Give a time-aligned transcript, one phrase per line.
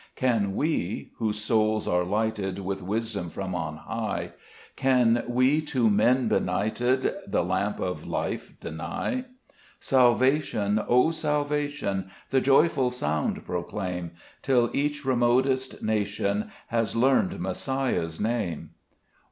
[0.15, 4.31] 3 Can we, whose souls are lighted With wisdom from on high,
[4.75, 9.25] Can we to men benighted The lamp of life deny?
[9.79, 10.81] Salvation!
[10.87, 12.09] O salvation!
[12.31, 18.71] The joyful sound proclaim, Till each remotest nation Has learned Messiah's Name.